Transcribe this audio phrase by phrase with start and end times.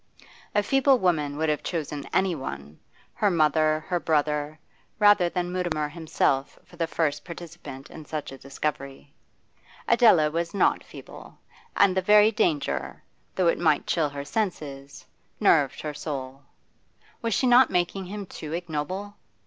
[0.55, 2.79] A feeble woman would have chosen anyone
[3.13, 4.57] her mother, her brother
[4.97, 9.13] rather than Mutimer himself for the first participant in such a discovery.
[9.87, 11.37] Adela was not feeble,
[11.77, 13.03] and the very danger,
[13.35, 15.05] though it might chill her senses,
[15.39, 16.45] nerved her soul.
[17.21, 19.17] Was she not making him too ignoble?